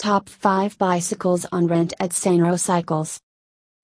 Top 0.00 0.30
5 0.30 0.78
Bicycles 0.78 1.44
on 1.52 1.66
Rent 1.66 1.92
at 2.00 2.12
Sanro 2.12 2.58
Cycles. 2.58 3.20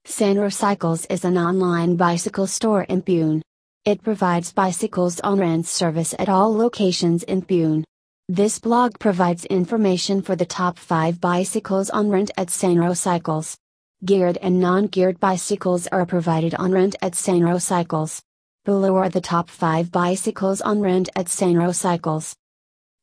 Sanro 0.03 0.51
Cycles 0.51 1.05
is 1.11 1.23
an 1.23 1.37
online 1.37 1.95
bicycle 1.95 2.47
store 2.47 2.81
in 2.85 3.03
Pune. 3.03 3.43
It 3.85 4.01
provides 4.01 4.51
bicycles 4.51 5.19
on 5.19 5.39
rent 5.39 5.67
service 5.67 6.15
at 6.17 6.27
all 6.27 6.57
locations 6.57 7.21
in 7.21 7.43
Pune. 7.43 7.83
This 8.27 8.57
blog 8.57 8.97
provides 8.97 9.45
information 9.45 10.23
for 10.23 10.35
the 10.35 10.43
top 10.43 10.79
5 10.79 11.21
bicycles 11.21 11.91
on 11.91 12.09
rent 12.09 12.31
at 12.35 12.47
Sanro 12.47 12.97
Cycles. 12.97 13.55
Geared 14.03 14.37
and 14.37 14.59
non-geared 14.59 15.19
bicycles 15.19 15.85
are 15.85 16.07
provided 16.07 16.55
on 16.55 16.71
rent 16.71 16.95
at 17.03 17.13
Sanro 17.13 17.61
Cycles. 17.61 18.23
Below 18.65 18.95
are 18.95 19.09
the 19.09 19.21
top 19.21 19.51
5 19.51 19.91
bicycles 19.91 20.61
on 20.61 20.81
rent 20.81 21.09
at 21.15 21.27
Sanro 21.27 21.75
Cycles. 21.75 22.35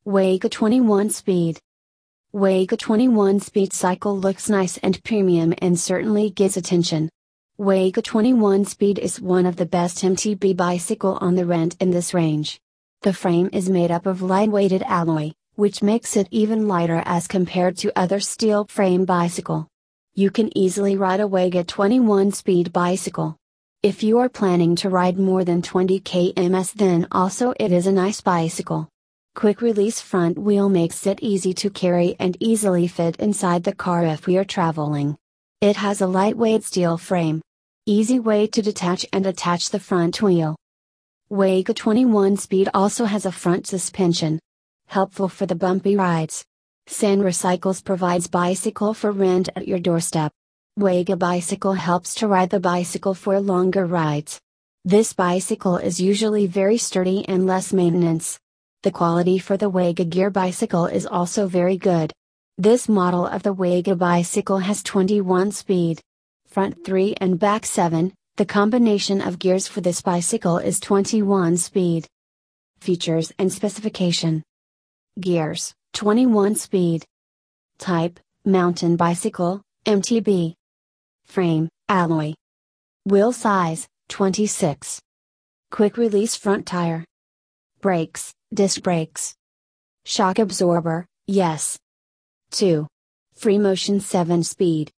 Wega 0.05 0.51
21 0.51 1.11
Speed 1.11 1.61
Wega 2.35 2.77
21 2.77 3.39
Speed 3.39 3.71
Cycle 3.71 4.19
looks 4.19 4.49
nice 4.49 4.77
and 4.79 5.01
premium 5.05 5.53
and 5.59 5.79
certainly 5.79 6.29
gets 6.29 6.57
attention. 6.57 7.07
Wega 7.57 8.03
21 8.03 8.65
Speed 8.65 8.99
is 8.99 9.21
one 9.21 9.45
of 9.45 9.55
the 9.55 9.65
best 9.65 10.03
MTB 10.03 10.57
bicycle 10.57 11.17
on 11.21 11.35
the 11.35 11.45
rent 11.45 11.77
in 11.79 11.91
this 11.91 12.13
range. 12.13 12.59
The 13.03 13.13
frame 13.13 13.49
is 13.53 13.69
made 13.69 13.89
up 13.89 14.05
of 14.05 14.21
light-weighted 14.21 14.83
alloy, 14.83 15.31
which 15.53 15.81
makes 15.81 16.17
it 16.17 16.27
even 16.29 16.67
lighter 16.67 17.01
as 17.05 17.25
compared 17.25 17.77
to 17.77 17.97
other 17.97 18.19
steel 18.19 18.65
frame 18.65 19.05
bicycle. 19.05 19.69
You 20.13 20.29
can 20.29 20.51
easily 20.57 20.97
ride 20.97 21.21
a 21.21 21.29
Wega 21.29 21.65
21 21.65 22.33
Speed 22.33 22.73
bicycle. 22.73 23.37
If 23.81 24.03
you 24.03 24.17
are 24.17 24.27
planning 24.27 24.75
to 24.77 24.89
ride 24.89 25.17
more 25.17 25.45
than 25.45 25.61
20 25.61 26.01
kms 26.01 26.73
then 26.73 27.07
also 27.13 27.53
it 27.57 27.71
is 27.71 27.87
a 27.87 27.93
nice 27.93 28.19
bicycle. 28.19 28.89
Quick 29.35 29.59
release 29.59 29.99
front 29.99 30.37
wheel 30.37 30.69
makes 30.69 31.05
it 31.05 31.19
easy 31.21 31.53
to 31.55 31.69
carry 31.69 32.15
and 32.19 32.37
easily 32.39 32.87
fit 32.87 33.17
inside 33.17 33.65
the 33.65 33.75
car 33.75 34.05
if 34.05 34.27
we 34.27 34.37
are 34.37 34.45
traveling. 34.45 35.17
It 35.59 35.75
has 35.75 35.99
a 35.99 36.07
lightweight 36.07 36.63
steel 36.63 36.97
frame. 36.97 37.41
Easy 37.85 38.17
way 38.17 38.47
to 38.47 38.61
detach 38.61 39.05
and 39.11 39.25
attach 39.25 39.71
the 39.71 39.79
front 39.79 40.21
wheel. 40.21 40.55
Wega 41.29 41.75
21 41.75 42.37
Speed 42.37 42.69
also 42.73 43.03
has 43.03 43.25
a 43.25 43.31
front 43.31 43.67
suspension. 43.67 44.39
Helpful 44.87 45.27
for 45.27 45.45
the 45.45 45.53
bumpy 45.53 45.97
rides. 45.97 46.45
Sanro 46.87 47.35
Cycles 47.35 47.81
provides 47.81 48.27
bicycle 48.27 48.93
for 48.93 49.11
rent 49.11 49.49
at 49.57 49.67
your 49.67 49.79
doorstep. 49.79 50.31
Wega 50.79 51.19
Bicycle 51.19 51.73
helps 51.73 52.15
to 52.15 52.27
ride 52.27 52.51
the 52.51 52.61
bicycle 52.61 53.13
for 53.13 53.37
longer 53.41 53.85
rides. 53.85 54.39
This 54.85 55.11
bicycle 55.11 55.75
is 55.75 55.99
usually 55.99 56.47
very 56.47 56.77
sturdy 56.77 57.27
and 57.27 57.45
less 57.45 57.73
maintenance. 57.73 58.39
The 58.85 58.91
quality 58.91 59.39
for 59.39 59.57
the 59.57 59.71
Wega 59.71 60.07
gear 60.07 60.29
bicycle 60.29 60.85
is 60.85 61.07
also 61.07 61.47
very 61.47 61.75
good. 61.75 62.13
This 62.59 62.87
model 62.87 63.25
of 63.25 63.41
the 63.41 63.55
Wega 63.55 63.97
bicycle 63.97 64.59
has 64.59 64.83
21 64.83 65.53
speed, 65.53 66.01
front 66.45 66.85
3 66.85 67.15
and 67.19 67.39
back 67.39 67.65
7, 67.65 68.13
the 68.35 68.45
combination 68.45 69.21
of 69.21 69.39
gears 69.39 69.67
for 69.67 69.81
this 69.81 70.01
bicycle 70.01 70.59
is 70.59 70.79
21 70.79 71.57
speed. 71.57 72.05
Features 72.79 73.33
and 73.39 73.51
specification 73.51 74.43
Gears, 75.19 75.73
21 75.93 76.53
speed. 76.53 77.03
Type, 77.79 78.19
mountain 78.45 78.97
bicycle, 78.97 79.63
MTB. 79.87 80.53
Frame, 81.25 81.69
alloy. 81.89 82.35
Wheel 83.03 83.33
size, 83.33 83.87
26. 84.09 85.01
Quick 85.71 85.97
release 85.97 86.35
front 86.35 86.67
tire. 86.67 87.03
Brakes, 87.81 88.31
disc 88.55 88.81
brakes. 88.81 89.35
Shock 90.05 90.39
absorber, 90.39 91.05
yes. 91.27 91.77
2. 92.51 92.87
Free 93.33 93.57
motion 93.57 93.99
7 93.99 94.43
speed. 94.43 94.91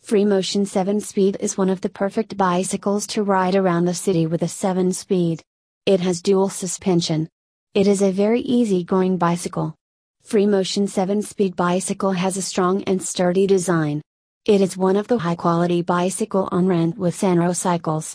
Free 0.00 0.24
motion 0.24 0.64
7 0.64 1.00
speed 1.00 1.36
is 1.40 1.58
one 1.58 1.70
of 1.70 1.80
the 1.80 1.88
perfect 1.88 2.36
bicycles 2.36 3.06
to 3.08 3.24
ride 3.24 3.56
around 3.56 3.86
the 3.86 3.94
city 3.94 4.26
with 4.26 4.42
a 4.42 4.48
7 4.48 4.92
speed. 4.92 5.42
It 5.86 6.00
has 6.00 6.22
dual 6.22 6.48
suspension. 6.48 7.28
It 7.74 7.88
is 7.88 8.00
a 8.00 8.12
very 8.12 8.40
easy 8.42 8.84
going 8.84 9.18
bicycle. 9.18 9.74
Free 10.22 10.46
motion 10.46 10.86
7 10.86 11.20
speed 11.22 11.56
bicycle 11.56 12.12
has 12.12 12.36
a 12.36 12.42
strong 12.42 12.84
and 12.84 13.02
sturdy 13.02 13.46
design. 13.46 14.02
It 14.44 14.60
is 14.60 14.76
one 14.76 14.96
of 14.96 15.08
the 15.08 15.18
high 15.18 15.34
quality 15.34 15.82
bicycle 15.82 16.48
on 16.52 16.66
rent 16.66 16.96
with 16.96 17.16
Sanro 17.16 17.56
Cycles. 17.56 18.14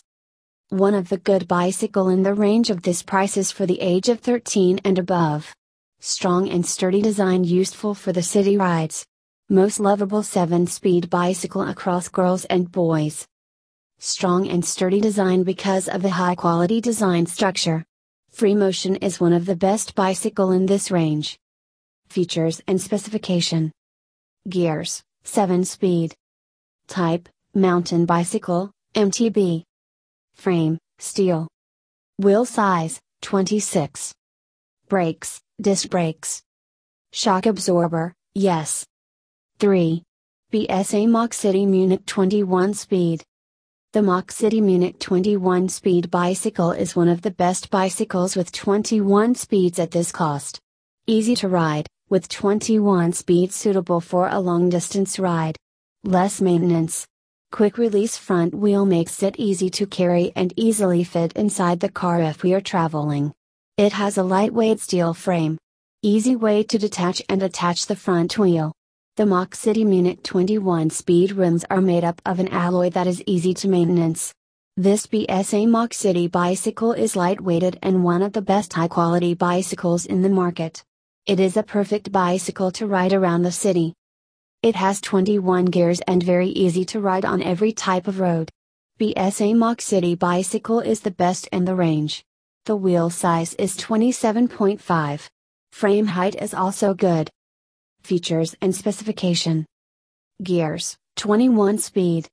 One 0.71 0.93
of 0.93 1.09
the 1.09 1.17
good 1.17 1.47
bicycle 1.47 2.09
in 2.09 2.21
the 2.21 2.35
range 2.35 2.69
of 2.69 2.83
this 2.83 3.01
price 3.01 3.37
is 3.37 3.51
for 3.51 3.65
the 3.65 3.81
age 3.81 4.07
of 4.07 4.19
13 4.19 4.79
and 4.85 4.99
above. 4.99 5.55
Strong 5.99 6.47
and 6.49 6.63
sturdy 6.63 7.01
design 7.01 7.43
useful 7.43 7.95
for 7.95 8.13
the 8.13 8.21
city 8.21 8.55
rides. 8.55 9.03
Most 9.49 9.79
lovable 9.79 10.21
7-speed 10.21 11.09
bicycle 11.09 11.63
across 11.63 12.07
girls 12.07 12.45
and 12.45 12.71
boys. 12.71 13.25
Strong 13.97 14.47
and 14.47 14.63
sturdy 14.63 15.01
design 15.01 15.41
because 15.41 15.87
of 15.87 16.03
the 16.03 16.11
high 16.11 16.35
quality 16.35 16.79
design 16.79 17.25
structure. 17.25 17.83
Free 18.29 18.53
motion 18.53 18.95
is 18.97 19.19
one 19.19 19.33
of 19.33 19.47
the 19.47 19.55
best 19.55 19.95
bicycle 19.95 20.51
in 20.51 20.67
this 20.67 20.91
range. 20.91 21.39
Features 22.09 22.61
and 22.67 22.79
specification. 22.79 23.71
Gears, 24.47 25.01
7 25.23 25.65
speed. 25.65 26.13
Type, 26.87 27.27
mountain 27.55 28.05
bicycle, 28.05 28.69
MTB. 28.93 29.63
Frame, 30.39 30.77
steel. 30.99 31.49
Wheel 32.17 32.45
size, 32.45 32.97
26. 33.23 34.13
Brakes, 34.87 35.41
disc 35.59 35.89
brakes. 35.89 36.41
Shock 37.11 37.45
absorber, 37.45 38.13
yes. 38.35 38.85
3. 39.59 40.01
BSA 40.53 41.09
Mach 41.09 41.33
City 41.33 41.65
Munich 41.65 42.05
21 42.05 42.73
Speed. 42.73 43.21
The 43.91 44.01
Mach 44.01 44.31
City 44.31 44.61
Munich 44.61 44.97
21 44.97 45.67
Speed 45.67 46.09
bicycle 46.09 46.71
is 46.71 46.95
one 46.95 47.09
of 47.09 47.21
the 47.21 47.31
best 47.31 47.69
bicycles 47.69 48.37
with 48.37 48.53
21 48.53 49.35
speeds 49.35 49.77
at 49.77 49.91
this 49.91 50.13
cost. 50.13 50.57
Easy 51.05 51.35
to 51.35 51.49
ride, 51.49 51.85
with 52.09 52.29
21 52.29 53.11
speed 53.11 53.51
suitable 53.51 53.99
for 53.99 54.29
a 54.29 54.39
long 54.39 54.69
distance 54.69 55.19
ride. 55.19 55.57
Less 56.05 56.39
maintenance, 56.39 57.05
Quick 57.51 57.79
release 57.79 58.15
front 58.15 58.53
wheel 58.53 58.85
makes 58.85 59.23
it 59.23 59.35
easy 59.39 59.71
to 59.71 59.87
carry 59.87 60.31
and 60.35 60.53
easily 60.55 61.03
fit 61.03 61.33
inside 61.33 61.79
the 61.79 61.89
car 61.89 62.21
if 62.21 62.43
we 62.43 62.53
are 62.53 62.61
traveling. 62.61 63.33
It 63.75 63.91
has 63.93 64.17
a 64.17 64.23
lightweight 64.23 64.79
steel 64.79 65.15
frame. 65.15 65.57
Easy 66.03 66.35
way 66.35 66.61
to 66.63 66.77
detach 66.77 67.23
and 67.27 67.41
attach 67.41 67.87
the 67.87 67.95
front 67.95 68.37
wheel. 68.37 68.71
The 69.17 69.25
Mach 69.25 69.55
City 69.55 69.83
Munich 69.83 70.21
21 70.21 70.91
speed 70.91 71.31
rims 71.31 71.65
are 71.71 71.81
made 71.81 72.03
up 72.03 72.21
of 72.23 72.39
an 72.39 72.49
alloy 72.49 72.91
that 72.91 73.07
is 73.07 73.23
easy 73.25 73.55
to 73.55 73.67
maintenance. 73.67 74.31
This 74.77 75.07
BSA 75.07 75.67
Mach 75.67 75.93
City 75.93 76.27
bicycle 76.27 76.93
is 76.93 77.15
lightweighted 77.15 77.79
and 77.81 78.03
one 78.03 78.21
of 78.21 78.33
the 78.33 78.43
best 78.43 78.73
high 78.73 78.87
quality 78.87 79.33
bicycles 79.33 80.05
in 80.05 80.21
the 80.21 80.29
market. 80.29 80.83
It 81.25 81.39
is 81.39 81.57
a 81.57 81.63
perfect 81.63 82.11
bicycle 82.11 82.71
to 82.73 82.85
ride 82.85 83.11
around 83.11 83.41
the 83.41 83.51
city. 83.51 83.95
It 84.61 84.75
has 84.75 84.99
21 84.99 85.65
gears 85.65 86.01
and 86.01 86.21
very 86.21 86.49
easy 86.49 86.83
to 86.85 86.99
ride 86.99 87.23
on 87.23 87.41
every 87.41 87.71
type 87.71 88.09
of 88.09 88.19
road. 88.19 88.49
BSA 88.99 89.55
Mach 89.55 89.79
City 89.79 90.15
bicycle 90.15 90.81
is 90.81 90.99
the 90.99 91.11
best 91.11 91.47
in 91.53 91.63
the 91.63 91.75
range. 91.75 92.25
The 92.65 92.75
wheel 92.75 93.09
size 93.09 93.53
is 93.53 93.77
27.5. 93.77 95.29
Frame 95.71 96.07
height 96.07 96.35
is 96.41 96.53
also 96.53 96.93
good. 96.93 97.29
Features 98.03 98.53
and 98.61 98.75
specification. 98.75 99.65
Gears, 100.43 100.97
21 101.15 101.77
speed. 101.77 102.27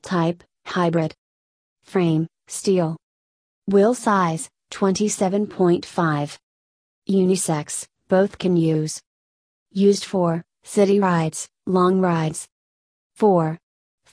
Type, 0.00 0.42
hybrid. 0.64 1.12
Frame, 1.84 2.26
steel. 2.48 2.96
Wheel 3.66 3.92
size, 3.92 4.48
27.5. 4.70 6.38
Unisex, 7.06 7.86
both 8.08 8.38
can 8.38 8.56
use. 8.56 8.98
Used 9.72 10.06
for 10.06 10.42
City 10.62 11.00
rides, 11.00 11.48
long 11.66 12.00
rides. 12.00 12.46
4. 13.16 13.58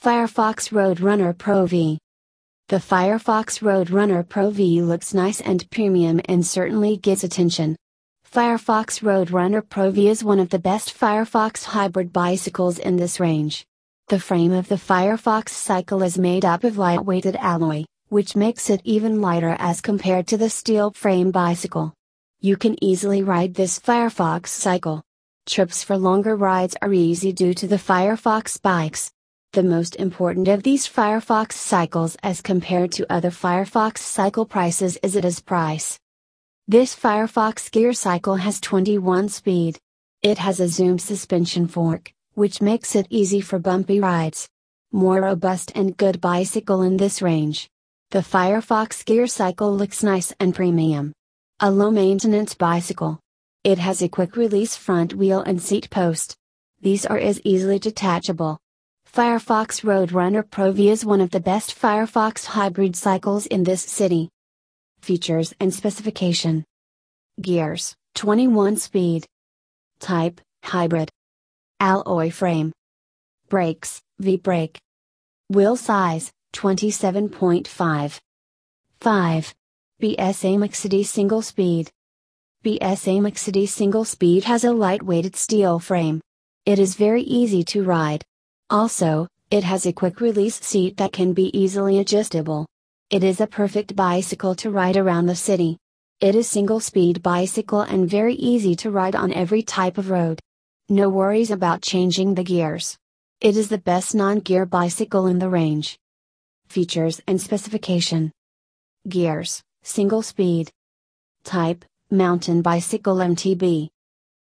Firefox 0.02 0.70
Roadrunner 0.70 1.36
Pro 1.36 1.66
V. 1.66 1.98
The 2.68 2.76
Firefox 2.76 3.60
Roadrunner 3.60 4.28
Pro 4.28 4.50
V 4.50 4.82
looks 4.82 5.14
nice 5.14 5.40
and 5.40 5.68
premium 5.70 6.20
and 6.26 6.46
certainly 6.46 6.96
gets 6.96 7.24
attention. 7.24 7.76
Firefox 8.30 9.00
Roadrunner 9.00 9.66
Pro 9.66 9.90
V 9.90 10.08
is 10.08 10.22
one 10.22 10.38
of 10.38 10.50
the 10.50 10.58
best 10.58 10.98
Firefox 10.98 11.64
hybrid 11.64 12.12
bicycles 12.12 12.78
in 12.78 12.96
this 12.96 13.18
range. 13.18 13.64
The 14.08 14.20
frame 14.20 14.52
of 14.52 14.68
the 14.68 14.76
Firefox 14.76 15.50
cycle 15.50 16.02
is 16.02 16.18
made 16.18 16.44
up 16.44 16.64
of 16.64 16.78
light-weighted 16.78 17.36
alloy, 17.36 17.84
which 18.08 18.36
makes 18.36 18.70
it 18.70 18.80
even 18.84 19.20
lighter 19.20 19.56
as 19.58 19.80
compared 19.80 20.26
to 20.28 20.36
the 20.36 20.50
steel 20.50 20.90
frame 20.90 21.30
bicycle. 21.30 21.94
You 22.40 22.56
can 22.56 22.82
easily 22.82 23.22
ride 23.22 23.54
this 23.54 23.78
Firefox 23.78 24.48
cycle. 24.48 25.02
Trips 25.48 25.82
for 25.82 25.96
longer 25.96 26.36
rides 26.36 26.76
are 26.82 26.92
easy 26.92 27.32
due 27.32 27.54
to 27.54 27.66
the 27.66 27.76
Firefox 27.76 28.60
bikes. 28.60 29.10
The 29.54 29.62
most 29.62 29.96
important 29.96 30.46
of 30.46 30.62
these 30.62 30.86
Firefox 30.86 31.52
cycles 31.52 32.18
as 32.22 32.42
compared 32.42 32.92
to 32.92 33.10
other 33.10 33.30
Firefox 33.30 33.96
cycle 33.96 34.44
prices 34.44 34.98
is 35.02 35.16
its 35.16 35.40
price. 35.40 35.98
This 36.66 36.94
Firefox 36.94 37.70
gear 37.70 37.94
cycle 37.94 38.36
has 38.36 38.60
21 38.60 39.30
speed. 39.30 39.78
It 40.20 40.36
has 40.36 40.60
a 40.60 40.68
zoom 40.68 40.98
suspension 40.98 41.66
fork, 41.66 42.12
which 42.34 42.60
makes 42.60 42.94
it 42.94 43.06
easy 43.08 43.40
for 43.40 43.58
bumpy 43.58 44.00
rides. 44.00 44.50
More 44.92 45.22
robust 45.22 45.72
and 45.74 45.96
good 45.96 46.20
bicycle 46.20 46.82
in 46.82 46.98
this 46.98 47.22
range. 47.22 47.70
The 48.10 48.18
Firefox 48.18 49.02
Gear 49.02 49.26
Cycle 49.26 49.74
looks 49.74 50.02
nice 50.02 50.30
and 50.40 50.54
premium. 50.54 51.14
A 51.60 51.70
low 51.70 51.90
maintenance 51.90 52.54
bicycle. 52.54 53.18
It 53.68 53.76
has 53.76 54.00
a 54.00 54.08
quick 54.08 54.34
release 54.34 54.76
front 54.76 55.12
wheel 55.12 55.40
and 55.40 55.62
seat 55.62 55.90
post. 55.90 56.38
These 56.80 57.04
are 57.04 57.18
as 57.18 57.38
easily 57.44 57.78
detachable. 57.78 58.56
Firefox 59.04 59.84
Roadrunner 59.84 60.50
Pro 60.50 60.72
V 60.72 60.88
is 60.88 61.04
one 61.04 61.20
of 61.20 61.28
the 61.28 61.40
best 61.40 61.78
Firefox 61.78 62.46
hybrid 62.46 62.96
cycles 62.96 63.44
in 63.44 63.64
this 63.64 63.82
city. 63.82 64.30
Features 65.02 65.52
and 65.60 65.74
specification 65.74 66.64
Gears 67.42 67.94
21 68.14 68.78
speed. 68.78 69.26
Type 70.00 70.40
Hybrid. 70.64 71.10
Alloy 71.78 72.30
frame. 72.30 72.72
Brakes 73.50 74.00
V 74.18 74.38
brake. 74.38 74.80
Wheel 75.50 75.76
size 75.76 76.32
27.5. 76.54 78.18
5. 79.00 79.54
BSA 80.00 80.58
Mixity 80.58 81.04
single 81.04 81.42
speed. 81.42 81.90
BSA 82.64 83.22
Mixity 83.22 83.66
single 83.66 84.04
speed 84.04 84.42
has 84.42 84.64
a 84.64 84.72
light-weighted 84.72 85.36
steel 85.36 85.78
frame. 85.78 86.20
It 86.66 86.80
is 86.80 86.96
very 86.96 87.22
easy 87.22 87.62
to 87.62 87.84
ride. 87.84 88.24
Also, 88.68 89.28
it 89.48 89.62
has 89.62 89.86
a 89.86 89.92
quick 89.92 90.20
release 90.20 90.60
seat 90.60 90.96
that 90.96 91.12
can 91.12 91.32
be 91.32 91.56
easily 91.56 92.00
adjustable. 92.00 92.66
It 93.10 93.22
is 93.22 93.40
a 93.40 93.46
perfect 93.46 93.94
bicycle 93.94 94.56
to 94.56 94.70
ride 94.70 94.96
around 94.96 95.26
the 95.26 95.36
city. 95.36 95.78
It 96.20 96.34
is 96.34 96.48
single 96.48 96.80
speed 96.80 97.22
bicycle 97.22 97.82
and 97.82 98.10
very 98.10 98.34
easy 98.34 98.74
to 98.76 98.90
ride 98.90 99.14
on 99.14 99.32
every 99.32 99.62
type 99.62 99.96
of 99.96 100.10
road. 100.10 100.40
No 100.88 101.08
worries 101.08 101.52
about 101.52 101.80
changing 101.80 102.34
the 102.34 102.42
gears. 102.42 102.98
It 103.40 103.56
is 103.56 103.68
the 103.68 103.78
best 103.78 104.16
non-gear 104.16 104.66
bicycle 104.66 105.28
in 105.28 105.38
the 105.38 105.48
range. 105.48 105.96
Features 106.66 107.20
and 107.28 107.40
specification. 107.40 108.32
Gears, 109.08 109.62
single 109.84 110.22
speed. 110.22 110.72
Type, 111.44 111.84
mountain 112.10 112.62
bicycle 112.62 113.16
MTB. 113.16 113.88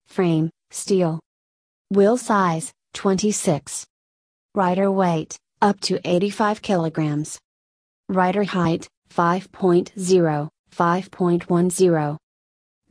Frame, 0.08 0.50
steel. 0.72 1.22
Wheel 1.90 2.18
size, 2.18 2.74
26. 2.94 3.86
Rider 4.54 4.92
weight, 4.92 5.38
up 5.62 5.80
to 5.82 6.00
85 6.04 6.62
kilograms. 6.62 7.40
Rider 8.10 8.44
height, 8.44 8.90
5.0, 9.10 10.50
5.10. 10.76 12.18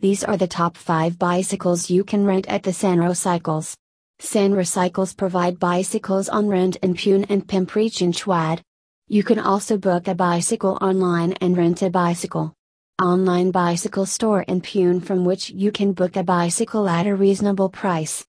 These 0.01 0.25
are 0.25 0.37
the 0.39 0.47
top 0.47 0.77
5 0.79 1.19
bicycles 1.19 1.91
you 1.91 2.03
can 2.03 2.25
rent 2.25 2.47
at 2.49 2.63
the 2.63 2.73
Sanro 2.73 3.15
Cycles. 3.15 3.77
Sanro 4.19 4.67
Cycles 4.67 5.13
provide 5.13 5.59
bicycles 5.59 6.31
on 6.31 6.49
rent 6.49 6.77
in 6.77 6.95
Pune 6.95 7.27
and 7.29 7.47
Pimpri 7.47 7.91
Chinchwad. 7.91 8.61
You 9.09 9.23
can 9.23 9.39
also 9.39 9.77
book 9.77 10.09
a 10.09 10.15
bicycle 10.15 10.79
online 10.81 11.35
and 11.35 11.55
rent 11.55 11.83
a 11.83 11.91
bicycle. 11.91 12.55
Online 13.03 13.51
bicycle 13.51 14.07
store 14.07 14.43
in 14.43 14.61
Pune 14.61 15.05
from 15.05 15.25
which 15.25 15.51
you 15.51 15.73
can 15.73 15.95
book 15.95 16.15
a 16.15 16.23
bicycle 16.23 16.89
at 16.89 17.09
a 17.09 17.15
reasonable 17.17 17.69
price. 17.69 18.25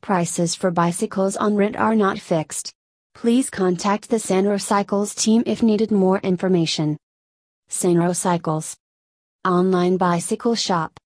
Prices 0.00 0.54
for 0.54 0.70
bicycles 0.70 1.36
on 1.36 1.54
rent 1.54 1.76
are 1.76 1.94
not 1.94 2.18
fixed. 2.18 2.72
Please 3.14 3.50
contact 3.50 4.08
the 4.08 4.16
Sanro 4.16 4.58
Cycles 4.58 5.14
team 5.14 5.42
if 5.44 5.62
needed 5.62 5.90
more 5.90 6.18
information. 6.20 6.96
Sanro 7.68 8.16
Cycles 8.16 8.74
Online 9.44 9.98
Bicycle 9.98 10.54
Shop 10.54 10.98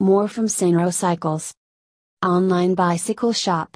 More 0.00 0.26
from 0.26 0.46
Sanro 0.46 0.90
Cycles 0.90 1.52
Online 2.24 2.74
Bicycle 2.74 3.34
Shop 3.34 3.68